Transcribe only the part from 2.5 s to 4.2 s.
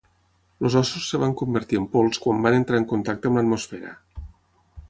entrar en contacte amb l'atmosfera.